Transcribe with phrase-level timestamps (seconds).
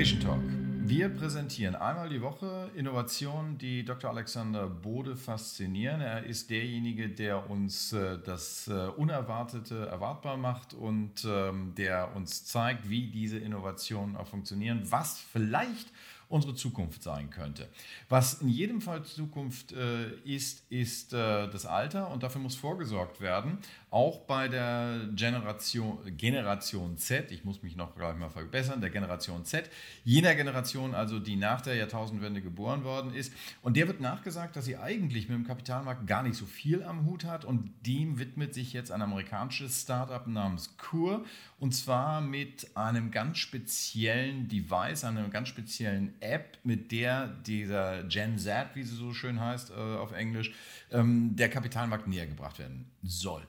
[0.00, 0.40] Innovation Talk.
[0.88, 4.08] Wir präsentieren einmal die Woche Innovationen, die Dr.
[4.08, 6.00] Alexander Bode faszinieren.
[6.00, 12.46] Er ist derjenige, der uns äh, das äh, Unerwartete erwartbar macht und ähm, der uns
[12.46, 15.92] zeigt, wie diese Innovationen auch funktionieren, was vielleicht
[16.30, 17.68] unsere Zukunft sein könnte.
[18.08, 23.58] Was in jedem Fall Zukunft äh, ist, ist das Alter und dafür muss vorgesorgt werden.
[23.90, 29.44] Auch bei der Generation, Generation Z, ich muss mich noch gleich mal verbessern, der Generation
[29.44, 29.68] Z,
[30.04, 33.32] jener Generation also, die nach der Jahrtausendwende geboren worden ist.
[33.62, 37.04] Und der wird nachgesagt, dass sie eigentlich mit dem Kapitalmarkt gar nicht so viel am
[37.06, 41.24] Hut hat und dem widmet sich jetzt ein amerikanisches Startup namens Kur
[41.58, 48.38] und zwar mit einem ganz speziellen Device, einer ganz speziellen App, mit der dieser Gen
[48.38, 50.52] Z, wie sie so schön heißt äh, auf Englisch,
[50.90, 53.42] ähm, der Kapitalmarkt näher gebracht werden soll.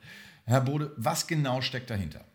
[0.51, 2.25] Herr Bode, was genau steckt dahinter?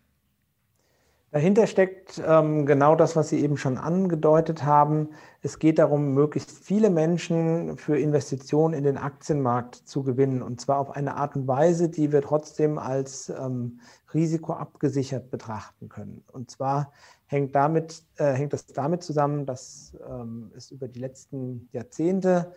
[1.33, 5.11] Dahinter steckt ähm, genau das, was Sie eben schon angedeutet haben.
[5.43, 10.41] Es geht darum, möglichst viele Menschen für Investitionen in den Aktienmarkt zu gewinnen.
[10.41, 13.81] Und zwar auf eine Art und Weise, die wir trotzdem als ähm,
[14.15, 16.25] risikoabgesichert betrachten können.
[16.33, 16.95] Und zwar
[17.27, 22.55] hängt, damit, äh, hängt das damit zusammen, dass ähm, es über die letzten Jahrzehnte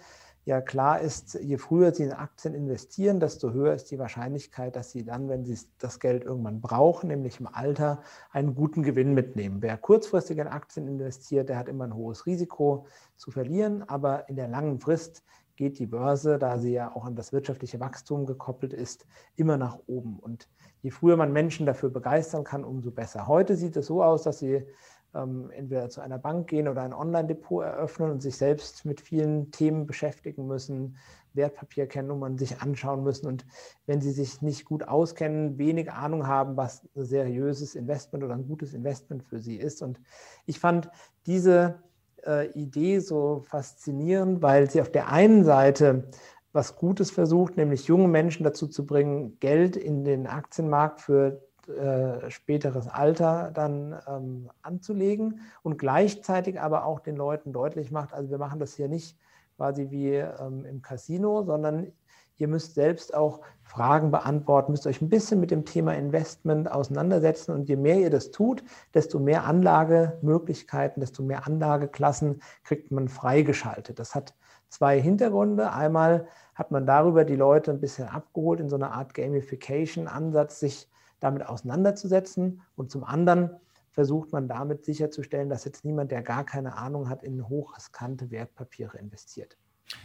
[0.50, 4.89] ja klar ist, je früher Sie in Aktien investieren, desto höher ist die Wahrscheinlichkeit, dass
[4.89, 9.61] Sie dann, wenn Sie das Geld irgendwann brauchen, nämlich im Alter, einen guten Gewinn mitnehmen.
[9.61, 14.38] Wer kurzfristig in Aktien investiert, der hat immer ein hohes Risiko zu verlieren, aber in
[14.38, 15.23] der langen Frist
[15.55, 19.05] geht die Börse, da sie ja auch an das wirtschaftliche Wachstum gekoppelt ist,
[19.36, 20.17] immer nach oben.
[20.17, 20.50] Und
[20.81, 23.27] je früher man Menschen dafür begeistern kann, umso besser.
[23.27, 24.66] Heute sieht es so aus, dass sie
[25.15, 29.52] ähm, entweder zu einer Bank gehen oder ein Online-Depot eröffnen und sich selbst mit vielen
[29.52, 30.97] Themen beschäftigen müssen,
[31.33, 33.27] Wertpapierkennnummern sich anschauen müssen.
[33.27, 33.45] Und
[33.85, 38.47] wenn sie sich nicht gut auskennen, wenig Ahnung haben, was ein seriöses Investment oder ein
[38.47, 39.81] gutes Investment für sie ist.
[39.81, 39.99] Und
[40.45, 40.89] ich fand
[41.25, 41.80] diese
[42.25, 46.09] äh, Idee so faszinierend, weil sie auf der einen Seite
[46.52, 52.30] was Gutes versucht, nämlich junge Menschen dazu zu bringen, Geld in den Aktienmarkt für äh,
[52.30, 58.37] späteres Alter dann ähm, anzulegen und gleichzeitig aber auch den Leuten deutlich macht, also wir
[58.37, 59.17] machen das hier nicht
[59.55, 61.91] quasi wie ähm, im Casino, sondern
[62.37, 67.52] ihr müsst selbst auch Fragen beantworten, müsst euch ein bisschen mit dem Thema Investment auseinandersetzen
[67.53, 68.63] und je mehr ihr das tut,
[68.93, 73.99] desto mehr Anlagemöglichkeiten, desto mehr Anlageklassen kriegt man freigeschaltet.
[73.99, 74.33] Das hat
[74.69, 75.73] zwei Hintergründe.
[75.73, 80.89] Einmal hat man darüber die Leute ein bisschen abgeholt in so einer Art Gamification-Ansatz, sich
[81.19, 82.61] damit auseinanderzusetzen.
[82.75, 83.52] Und zum anderen
[83.91, 88.97] versucht man damit sicherzustellen, dass jetzt niemand, der gar keine Ahnung hat, in hochriskante Wertpapiere
[88.97, 89.57] investiert.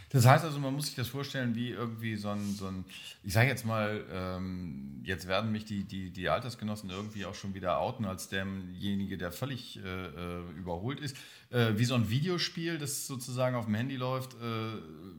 [0.09, 2.85] Das heißt also, man muss sich das vorstellen wie irgendwie so ein, so ein
[3.23, 7.53] ich sage jetzt mal, ähm, jetzt werden mich die, die, die Altersgenossen irgendwie auch schon
[7.53, 11.15] wieder outen als derjenige, der völlig äh, äh überholt ist.
[11.51, 14.37] Äh, wie so ein Videospiel, das sozusagen auf dem Handy läuft, äh,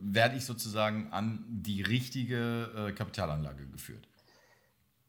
[0.03, 4.09] werde ich sozusagen an die richtige äh, Kapitalanlage geführt.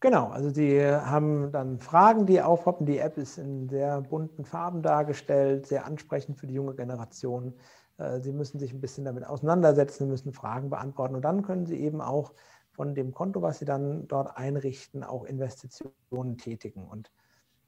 [0.00, 2.86] Genau, also Sie haben dann Fragen, die aufpoppen.
[2.86, 7.54] Die App ist in sehr bunten Farben dargestellt, sehr ansprechend für die junge Generation.
[7.96, 11.80] Äh, Sie müssen sich ein bisschen damit auseinandersetzen, müssen Fragen beantworten und dann können Sie
[11.80, 12.32] eben auch
[12.70, 16.86] von dem Konto, was Sie dann dort einrichten, auch Investitionen tätigen.
[16.86, 17.10] Und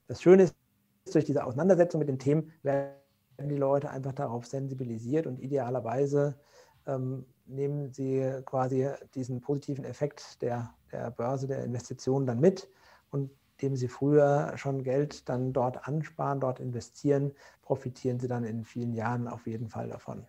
[0.06, 0.54] das Schöne ist,
[1.12, 2.94] durch diese Auseinandersetzung mit den Themen werden
[3.40, 6.38] die Leute einfach darauf sensibilisiert und idealerweise
[6.86, 12.68] ähm, nehmen Sie quasi diesen positiven Effekt der, der Börse, der Investitionen dann mit
[13.10, 18.64] und indem Sie früher schon Geld dann dort ansparen, dort investieren, profitieren Sie dann in
[18.64, 20.24] vielen Jahren auf jeden Fall davon.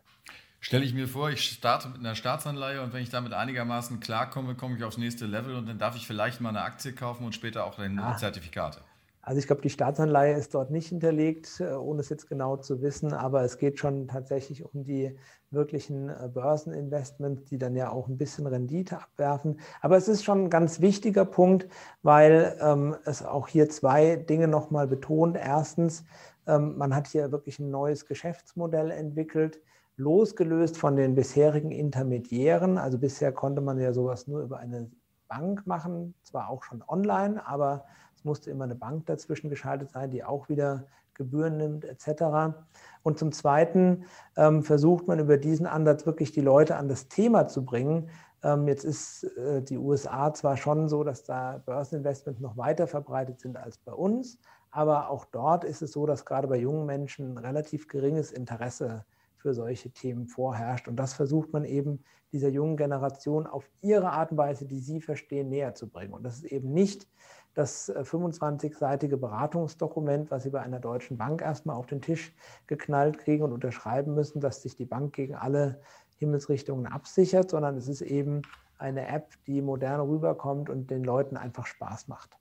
[0.60, 4.54] Stelle ich mir vor, ich starte mit einer Staatsanleihe und wenn ich damit einigermaßen klarkomme,
[4.56, 7.34] komme ich aufs nächste Level und dann darf ich vielleicht mal eine Aktie kaufen und
[7.34, 8.16] später auch dann ah.
[8.16, 8.82] Zertifikate.
[9.24, 12.82] Also ich glaube, die Staatsanleihe ist dort nicht hinterlegt, äh, ohne es jetzt genau zu
[12.82, 15.16] wissen, aber es geht schon tatsächlich um die
[15.52, 19.60] wirklichen äh, Börseninvestments, die dann ja auch ein bisschen Rendite abwerfen.
[19.82, 21.68] Aber es ist schon ein ganz wichtiger Punkt,
[22.02, 25.38] weil ähm, es auch hier zwei Dinge nochmal betont.
[25.38, 26.04] Erstens,
[26.48, 29.62] ähm, man hat hier wirklich ein neues Geschäftsmodell entwickelt,
[29.98, 32.78] losgelöst von den bisherigen Intermediären.
[32.80, 34.90] Also bisher konnte man ja sowas nur über eine
[35.32, 37.86] Bank machen, zwar auch schon online, aber
[38.16, 42.56] es musste immer eine Bank dazwischen geschaltet sein, die auch wieder Gebühren nimmt etc.
[43.02, 44.04] Und zum Zweiten
[44.36, 48.10] ähm, versucht man über diesen Ansatz wirklich die Leute an das Thema zu bringen.
[48.44, 53.40] Ähm, jetzt ist äh, die USA zwar schon so, dass da Börseninvestments noch weiter verbreitet
[53.40, 54.38] sind als bei uns,
[54.70, 59.06] aber auch dort ist es so, dass gerade bei jungen Menschen ein relativ geringes Interesse
[59.42, 60.88] für solche Themen vorherrscht.
[60.88, 65.02] Und das versucht man eben dieser jungen Generation auf ihre Art und Weise, die sie
[65.02, 66.14] verstehen, näher zu bringen.
[66.14, 67.08] Und das ist eben nicht
[67.54, 72.34] das 25-seitige äh, Beratungsdokument, was Sie bei einer deutschen Bank erstmal auf den Tisch
[72.68, 75.82] geknallt kriegen und unterschreiben müssen, dass sich die Bank gegen alle
[76.18, 78.44] Himmelsrichtungen absichert, sondern es ist eben
[78.78, 82.38] eine App, die modern rüberkommt und den Leuten einfach Spaß macht.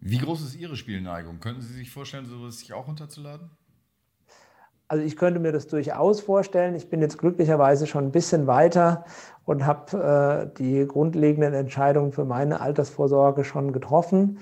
[0.00, 1.40] Wie groß ist Ihre Spielneigung?
[1.40, 3.50] Könnten Sie sich vorstellen, sowas sich auch runterzuladen?
[4.88, 6.74] Also ich könnte mir das durchaus vorstellen.
[6.74, 9.04] Ich bin jetzt glücklicherweise schon ein bisschen weiter
[9.44, 14.38] und habe äh, die grundlegenden Entscheidungen für meine Altersvorsorge schon getroffen.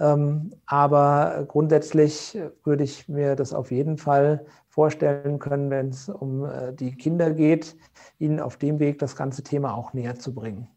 [0.00, 6.44] Ähm, aber grundsätzlich würde ich mir das auf jeden Fall vorstellen können, wenn es um
[6.44, 7.76] äh, die Kinder geht,
[8.20, 10.68] ihnen auf dem Weg das ganze Thema auch näher zu bringen.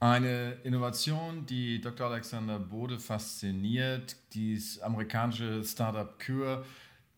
[0.00, 2.08] Eine Innovation, die Dr.
[2.08, 6.64] Alexander Bode fasziniert, dieses amerikanische Startup Cure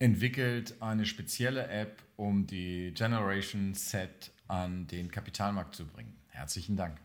[0.01, 6.17] entwickelt eine spezielle App, um die Generation Set an den Kapitalmarkt zu bringen.
[6.29, 6.99] Herzlichen Dank.